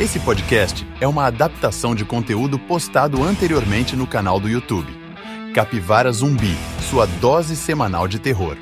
[0.00, 4.90] Esse podcast é uma adaptação de conteúdo postado anteriormente no canal do YouTube.
[5.54, 6.56] Capivara Zumbi,
[6.88, 8.56] sua dose semanal de terror.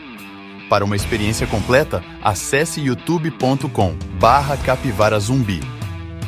[0.68, 5.60] Para uma experiência completa, acesse youtube.com barra capivara zumbi.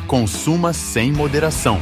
[0.07, 1.81] Consuma sem moderação.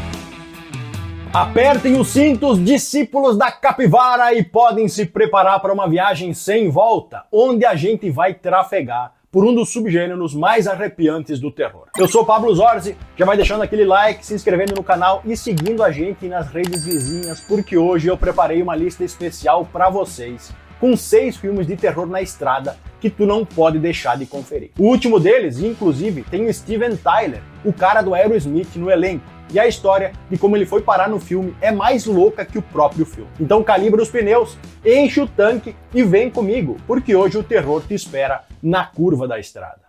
[1.30, 7.26] Apertem os cintos, discípulos da capivara, e podem se preparar para uma viagem sem volta,
[7.30, 11.86] onde a gente vai trafegar por um dos subgêneros mais arrepiantes do terror.
[11.98, 15.82] Eu sou Pablo Zorzi, já vai deixando aquele like, se inscrevendo no canal e seguindo
[15.82, 20.96] a gente nas redes vizinhas, porque hoje eu preparei uma lista especial para vocês com
[20.96, 24.70] seis filmes de terror na estrada que tu não pode deixar de conferir.
[24.78, 29.58] O último deles, inclusive, tem o Steven Tyler, o cara do Aerosmith no elenco, e
[29.58, 33.06] a história de como ele foi parar no filme é mais louca que o próprio
[33.06, 33.30] filme.
[33.40, 37.94] Então calibra os pneus, enche o tanque e vem comigo, porque hoje o terror te
[37.94, 39.87] espera na curva da estrada.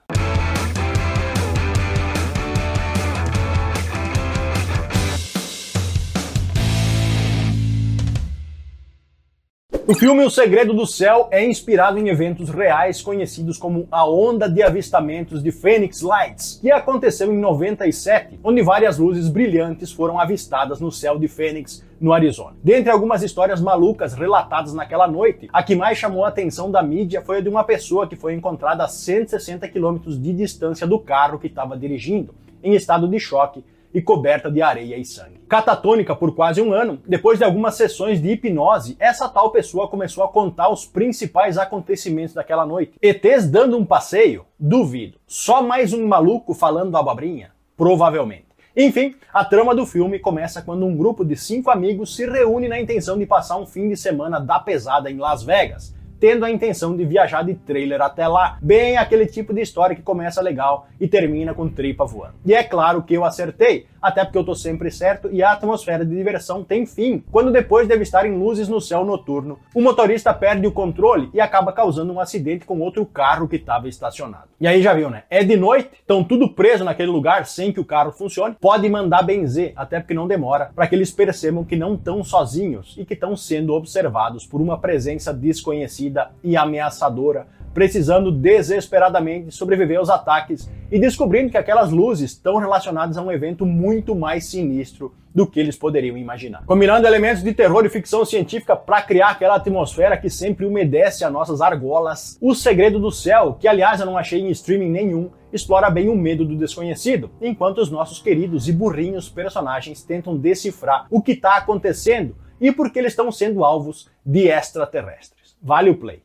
[9.90, 14.48] O filme O Segredo do Céu é inspirado em eventos reais conhecidos como a Onda
[14.48, 20.80] de Avistamentos de Phoenix Lights, que aconteceu em 97, onde várias luzes brilhantes foram avistadas
[20.80, 22.56] no céu de Phoenix, no Arizona.
[22.64, 27.24] Dentre algumas histórias malucas relatadas naquela noite, a que mais chamou a atenção da mídia
[27.24, 31.40] foi a de uma pessoa que foi encontrada a 160 quilômetros de distância do carro
[31.40, 35.39] que estava dirigindo, em estado de choque e coberta de areia e sangue.
[35.50, 40.24] Catatônica por quase um ano, depois de algumas sessões de hipnose, essa tal pessoa começou
[40.24, 42.94] a contar os principais acontecimentos daquela noite.
[43.02, 44.46] ETs dando um passeio?
[44.60, 45.18] Duvido.
[45.26, 47.50] Só mais um maluco falando abobrinha?
[47.76, 48.46] Provavelmente.
[48.78, 52.80] Enfim, a trama do filme começa quando um grupo de cinco amigos se reúne na
[52.80, 56.96] intenção de passar um fim de semana da pesada em Las Vegas tendo a intenção
[56.96, 58.58] de viajar de trailer até lá.
[58.62, 62.36] Bem aquele tipo de história que começa legal e termina com tripa voando.
[62.46, 66.06] E é claro que eu acertei, até porque eu tô sempre certo e a atmosfera
[66.06, 70.34] de diversão tem fim, quando depois de avistar em luzes no céu noturno, o motorista
[70.34, 74.50] perde o controle e acaba causando um acidente com outro carro que estava estacionado.
[74.60, 75.24] E aí já viu, né?
[75.30, 79.24] É de noite, estão tudo preso naquele lugar sem que o carro funcione, pode mandar
[79.24, 83.14] benzer, até porque não demora, para que eles percebam que não estão sozinhos e que
[83.14, 86.09] estão sendo observados por uma presença desconhecida
[86.44, 93.22] e ameaçadora precisando desesperadamente sobreviver aos ataques e descobrindo que aquelas luzes estão relacionadas a
[93.22, 96.66] um evento muito mais sinistro do que eles poderiam imaginar.
[96.66, 101.32] Combinando elementos de terror e ficção científica para criar aquela atmosfera que sempre umedece as
[101.32, 105.90] nossas argolas, O Segredo do Céu, que aliás eu não achei em streaming nenhum, explora
[105.90, 111.22] bem o medo do desconhecido, enquanto os nossos queridos e burrinhos personagens tentam decifrar o
[111.22, 115.39] que está acontecendo e por que eles estão sendo alvos de extraterrestres.
[115.62, 116.22] Vale o play.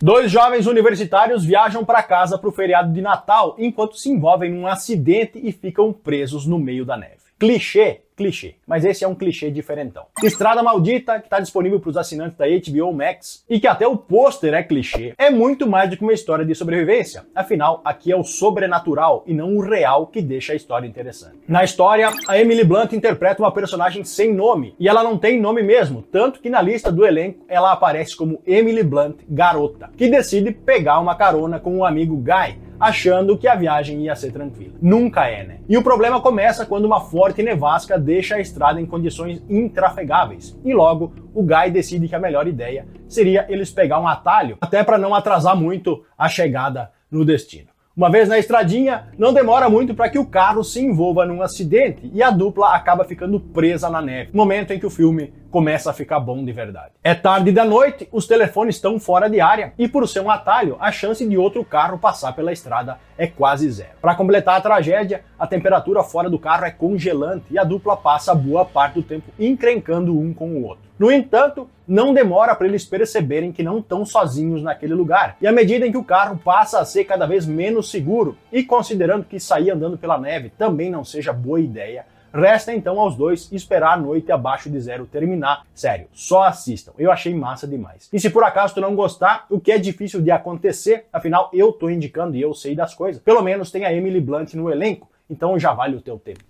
[0.00, 4.66] Dois jovens universitários viajam para casa para o feriado de Natal enquanto se envolvem num
[4.66, 7.27] acidente e ficam presos no meio da neve.
[7.38, 10.06] Clichê clichê, mas esse é um clichê diferentão.
[10.24, 13.96] Estrada Maldita, que está disponível para os assinantes da HBO Max, e que até o
[13.96, 17.24] pôster é clichê, é muito mais do que uma história de sobrevivência.
[17.32, 21.38] Afinal, aqui é o sobrenatural e não o real que deixa a história interessante.
[21.46, 25.62] Na história, a Emily Blunt interpreta uma personagem sem nome, e ela não tem nome
[25.62, 30.50] mesmo, tanto que na lista do elenco ela aparece como Emily Blunt Garota, que decide
[30.50, 34.74] pegar uma carona com o um amigo Guy, achando que a viagem ia ser tranquila.
[34.80, 35.58] Nunca é, né?
[35.68, 40.58] E o problema começa quando uma forte nevasca deixa a estrada em condições intrafegáveis.
[40.64, 44.82] E logo, o Guy decide que a melhor ideia seria eles pegar um atalho, até
[44.82, 47.68] para não atrasar muito a chegada no destino.
[47.98, 52.08] Uma vez na estradinha, não demora muito para que o carro se envolva num acidente
[52.14, 54.30] e a dupla acaba ficando presa na neve.
[54.32, 56.92] Momento em que o filme começa a ficar bom de verdade.
[57.02, 60.76] É tarde da noite, os telefones estão fora de área e por ser um atalho,
[60.80, 63.92] a chance de outro carro passar pela estrada é quase zero.
[64.00, 68.34] Para completar a tragédia, a temperatura fora do carro é congelante e a dupla passa
[68.34, 70.88] boa parte do tempo encrencando um com o outro.
[70.98, 75.36] No entanto, não demora para eles perceberem que não estão sozinhos naquele lugar.
[75.40, 78.64] E à medida em que o carro passa a ser cada vez menos seguro, e
[78.64, 83.50] considerando que sair andando pela neve também não seja boa ideia, Resta então aos dois
[83.52, 85.66] esperar a noite abaixo de zero terminar.
[85.74, 86.92] Sério, só assistam.
[86.98, 88.08] Eu achei massa demais.
[88.12, 91.72] E se por acaso tu não gostar, o que é difícil de acontecer, afinal eu
[91.72, 93.22] tô indicando e eu sei das coisas.
[93.22, 96.40] Pelo menos tem a Emily Blunt no elenco, então já vale o teu tempo.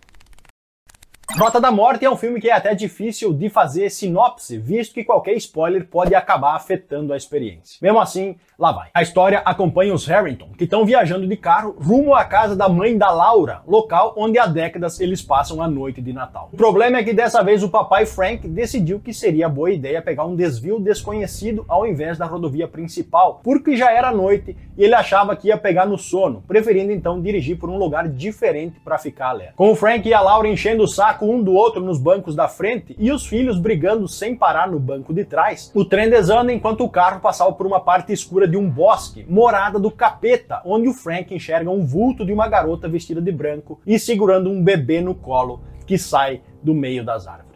[1.37, 5.05] Rota da Morte é um filme que é até difícil de fazer sinopse, visto que
[5.05, 7.79] qualquer spoiler pode acabar afetando a experiência.
[7.83, 8.89] Mesmo assim, lá vai.
[8.95, 12.97] A história acompanha os Harrington, que estão viajando de carro rumo à casa da mãe
[12.97, 16.49] da Laura, local onde há décadas eles passam a noite de Natal.
[16.51, 20.25] O problema é que dessa vez o papai Frank decidiu que seria boa ideia pegar
[20.25, 25.37] um desvio desconhecido ao invés da rodovia principal, porque já era noite e ele achava
[25.37, 29.55] que ia pegar no sono, preferindo então dirigir por um lugar diferente para ficar alerta.
[29.57, 32.49] Com o Frank e a Laura enchendo o saco um do outro nos bancos da
[32.49, 36.85] frente e os filhos brigando sem parar no banco de trás, o trem desanda enquanto
[36.85, 40.95] o carro passava por uma parte escura de um bosque, morada do capeta, onde o
[40.95, 45.15] Frank enxerga um vulto de uma garota vestida de branco e segurando um bebê no
[45.15, 47.48] colo que sai do meio das árvores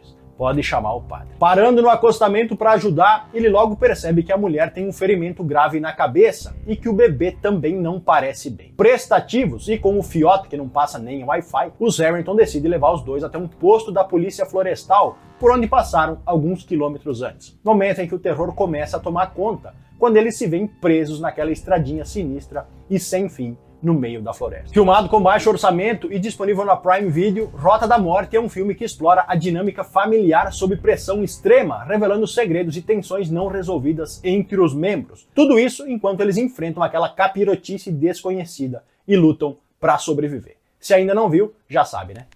[0.43, 1.29] pode chamar o padre.
[1.39, 5.79] Parando no acostamento para ajudar, ele logo percebe que a mulher tem um ferimento grave
[5.79, 8.75] na cabeça e que o bebê também não parece bem.
[8.77, 13.05] Prestativos e com o fiote que não passa nem Wi-Fi, os Harrington decidem levar os
[13.05, 17.57] dois até um posto da polícia florestal por onde passaram alguns quilômetros antes.
[17.63, 21.53] Momento em que o terror começa a tomar conta, quando eles se veem presos naquela
[21.53, 24.73] estradinha sinistra e sem fim no meio da floresta.
[24.73, 28.75] Filmado com baixo orçamento e disponível na Prime Video, Rota da Morte é um filme
[28.75, 34.61] que explora a dinâmica familiar sob pressão extrema, revelando segredos e tensões não resolvidas entre
[34.61, 35.27] os membros.
[35.35, 40.57] Tudo isso enquanto eles enfrentam aquela capirotice desconhecida e lutam para sobreviver.
[40.79, 42.27] Se ainda não viu, já sabe, né?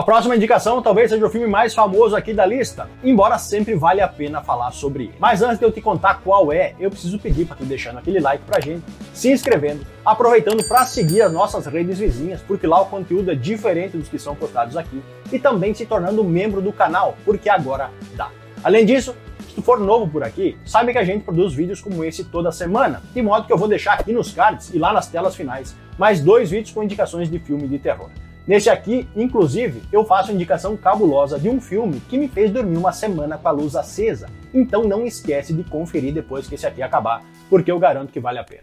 [0.00, 4.00] A próxima indicação talvez seja o filme mais famoso aqui da lista, embora sempre vale
[4.00, 5.14] a pena falar sobre ele.
[5.18, 8.18] Mas antes de eu te contar qual é, eu preciso pedir para tu deixando aquele
[8.18, 8.82] like pra gente,
[9.12, 13.98] se inscrevendo, aproveitando para seguir as nossas redes vizinhas, porque lá o conteúdo é diferente
[13.98, 18.30] dos que são postados aqui, e também se tornando membro do canal, porque agora dá.
[18.64, 19.14] Além disso,
[19.46, 22.50] se tu for novo por aqui, sabe que a gente produz vídeos como esse toda
[22.50, 25.76] semana, de modo que eu vou deixar aqui nos cards e lá nas telas finais
[25.98, 28.08] mais dois vídeos com indicações de filme de terror.
[28.46, 32.92] Nesse aqui, inclusive, eu faço indicação cabulosa de um filme que me fez dormir uma
[32.92, 34.28] semana com a luz acesa.
[34.52, 38.38] Então não esquece de conferir depois que esse aqui acabar, porque eu garanto que vale
[38.38, 38.62] a pena.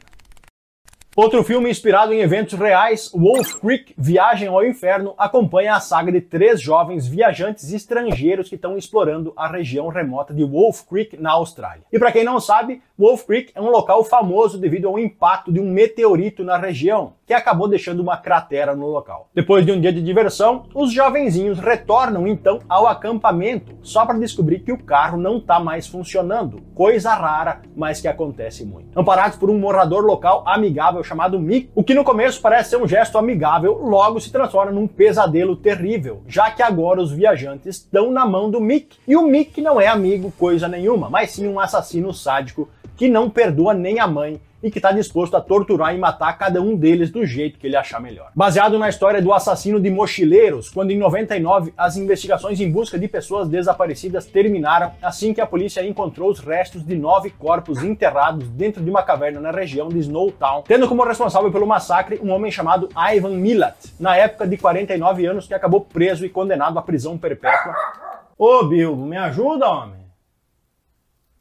[1.17, 6.21] Outro filme inspirado em eventos reais, Wolf Creek Viagem ao Inferno, acompanha a saga de
[6.21, 11.81] três jovens viajantes estrangeiros que estão explorando a região remota de Wolf Creek, na Austrália.
[11.91, 15.59] E para quem não sabe, Wolf Creek é um local famoso devido ao impacto de
[15.59, 19.29] um meteorito na região, que acabou deixando uma cratera no local.
[19.35, 24.59] Depois de um dia de diversão, os jovenzinhos retornam então ao acampamento, só para descobrir
[24.59, 26.61] que o carro não está mais funcionando.
[26.73, 28.97] Coisa rara, mas que acontece muito.
[28.97, 32.87] Amparados por um morador local amigável chamado Mick, o que no começo parece ser um
[32.87, 38.25] gesto amigável, logo se transforma num pesadelo terrível, já que agora os viajantes estão na
[38.25, 38.97] mão do Mick.
[39.05, 43.29] E o Mick não é amigo coisa nenhuma, mas sim um assassino sádico que não
[43.29, 47.11] perdoa nem a mãe e que está disposto a torturar e matar cada um deles
[47.11, 48.31] do jeito que ele achar melhor.
[48.35, 53.07] Baseado na história do assassino de mochileiros, quando em 99 as investigações em busca de
[53.07, 58.83] pessoas desaparecidas terminaram assim que a polícia encontrou os restos de nove corpos enterrados dentro
[58.83, 62.89] de uma caverna na região de Snowtown, tendo como responsável pelo massacre um homem chamado
[63.13, 67.75] Ivan Milat, na época de 49 anos que acabou preso e condenado à prisão perpétua.
[68.37, 70.06] Ô Bilbo, me ajuda, homem!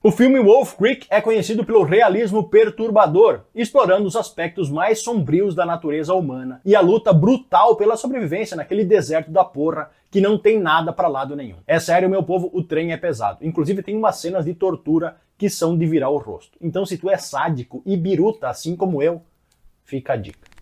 [0.07, 5.67] O filme Wolf Creek é conhecido pelo realismo perturbador, explorando os aspectos mais sombrios da
[5.67, 10.61] natureza humana e a luta brutal pela sobrevivência naquele deserto da porra que não tem
[10.61, 11.57] nada para lado nenhum.
[11.67, 13.45] É sério, meu povo, o trem é pesado.
[13.45, 16.57] Inclusive tem umas cenas de tortura que são de virar o rosto.
[16.61, 19.21] Então se tu é sádico e biruta assim como eu,
[19.83, 20.56] fica a dica.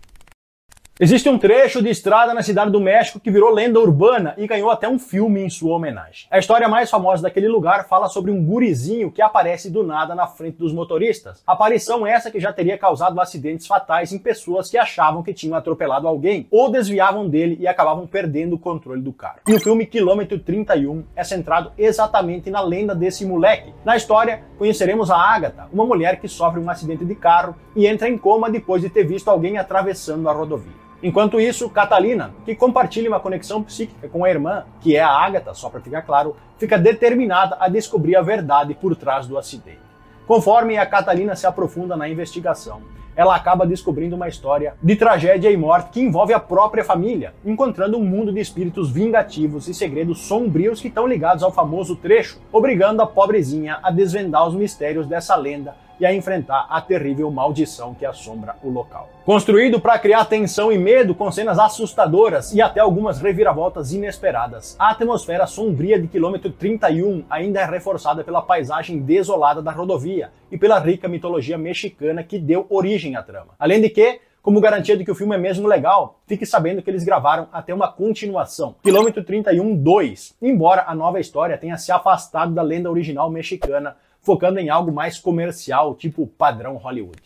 [0.97, 4.71] Existe um trecho de estrada na cidade do México que virou lenda urbana e ganhou
[4.71, 6.25] até um filme em sua homenagem.
[6.31, 10.25] A história mais famosa daquele lugar fala sobre um gurizinho que aparece do nada na
[10.25, 11.43] frente dos motoristas.
[11.45, 16.07] Aparição essa que já teria causado acidentes fatais em pessoas que achavam que tinham atropelado
[16.07, 19.41] alguém ou desviavam dele e acabavam perdendo o controle do carro.
[19.49, 23.73] E o filme Quilômetro 31 é centrado exatamente na lenda desse moleque.
[23.83, 28.07] Na história, conheceremos a Agatha, uma mulher que sofre um acidente de carro e entra
[28.07, 30.84] em coma depois de ter visto alguém atravessando a rodovia.
[31.05, 35.53] Enquanto isso, Catalina, que compartilha uma conexão psíquica com a irmã, que é a Agatha,
[35.53, 39.77] só para ficar claro, fica determinada a descobrir a verdade por trás do acidente.
[40.25, 42.81] Conforme a Catalina se aprofunda na investigação,
[43.15, 47.99] ela acaba descobrindo uma história de tragédia e morte que envolve a própria família, encontrando
[47.99, 53.03] um mundo de espíritos vingativos e segredos sombrios que estão ligados ao famoso trecho, obrigando
[53.03, 58.05] a pobrezinha a desvendar os mistérios dessa lenda e a enfrentar a terrível maldição que
[58.05, 59.09] assombra o local.
[59.25, 64.91] Construído para criar tensão e medo com cenas assustadoras e até algumas reviravoltas inesperadas, a
[64.91, 70.79] atmosfera sombria de quilômetro 31 ainda é reforçada pela paisagem desolada da rodovia e pela
[70.79, 73.53] rica mitologia mexicana que deu origem à trama.
[73.57, 76.87] Além de que, Como garantia de que o filme é mesmo legal, fique sabendo que
[76.87, 82.53] eles gravaram até uma continuação, Quilômetro 31 2, embora a nova história tenha se afastado
[82.53, 87.21] da lenda original mexicana, focando em algo mais comercial, tipo padrão Hollywood.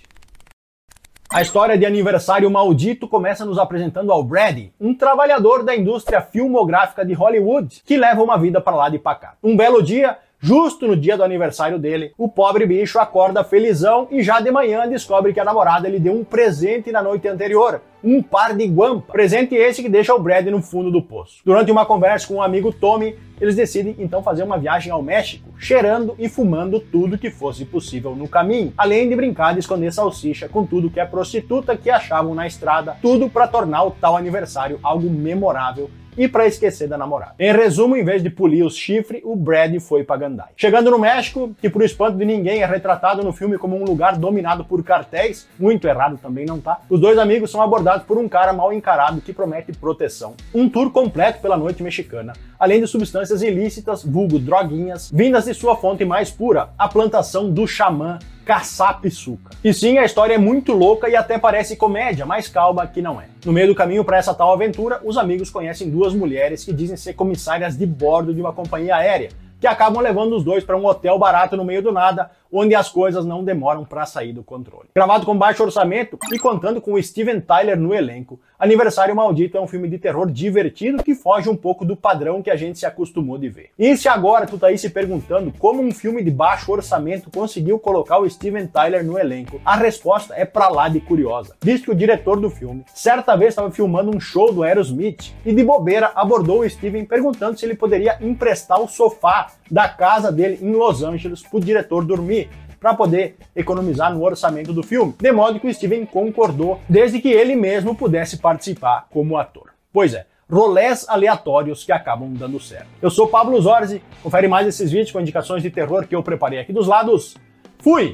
[1.32, 7.06] A história de Aniversário Maldito começa nos apresentando ao Brady, um trabalhador da indústria filmográfica
[7.06, 9.36] de Hollywood que leva uma vida para lá de cá.
[9.44, 14.24] Um belo dia, Justo no dia do aniversário dele, o pobre bicho acorda felizão e
[14.24, 18.24] já de manhã descobre que a namorada lhe deu um presente na noite anterior, um
[18.24, 19.12] par de guampa.
[19.12, 21.42] Presente esse que deixa o Brad no fundo do poço.
[21.44, 25.04] Durante uma conversa com o um amigo Tommy, eles decidem então fazer uma viagem ao
[25.04, 29.92] México, cheirando e fumando tudo que fosse possível no caminho, além de brincar de esconder
[29.92, 34.16] salsicha com tudo que é prostituta que achavam na estrada, tudo para tornar o tal
[34.16, 37.34] aniversário algo memorável e para esquecer da namorada.
[37.40, 40.50] Em resumo, em vez de polir os chifres, o Brad foi para Gandai.
[40.56, 44.18] Chegando no México, que por espanto de ninguém é retratado no filme como um lugar
[44.18, 48.28] dominado por cartéis, muito errado também não tá, os dois amigos são abordados por um
[48.28, 50.36] cara mal encarado que promete proteção.
[50.54, 55.76] Um tour completo pela noite mexicana, além de substâncias ilícitas, vulgo droguinhas, vindas de sua
[55.76, 59.52] fonte mais pura, a plantação do xamã Caçapiçuca.
[59.64, 63.22] E sim, a história é muito louca e até parece comédia, mas calma que não
[63.22, 63.26] é.
[63.46, 66.98] No meio do caminho para essa tal aventura, os amigos conhecem duas mulheres que dizem
[66.98, 69.30] ser comissárias de bordo de uma companhia aérea,
[69.62, 72.90] que acabam levando os dois para um hotel barato no meio do nada, onde as
[72.90, 74.90] coisas não demoram para sair do controle.
[74.96, 79.68] Gravado com baixo orçamento e contando com Steven Tyler no elenco, Aniversário Maldito é um
[79.68, 83.38] filme de terror divertido que foge um pouco do padrão que a gente se acostumou
[83.38, 83.70] de ver.
[83.80, 87.80] E se agora tu tá aí se perguntando como um filme de baixo orçamento conseguiu
[87.80, 91.56] colocar o Steven Tyler no elenco, a resposta é pra lá de curiosa.
[91.62, 95.54] Visto que o diretor do filme certa vez estava filmando um show do Aerosmith e
[95.54, 100.60] de bobeira abordou o Steven perguntando se ele poderia emprestar o sofá da casa dele
[100.62, 102.50] em Los Angeles pro diretor dormir
[102.80, 107.30] para poder economizar no orçamento do filme, de modo que o Steven concordou, desde que
[107.30, 109.72] ele mesmo pudesse participar como ator.
[109.92, 112.88] Pois é, rolés aleatórios que acabam dando certo.
[113.02, 116.60] Eu sou Pablo Zorzi, confere mais esses vídeos com indicações de terror que eu preparei
[116.60, 117.36] aqui dos lados.
[117.80, 118.14] Fui!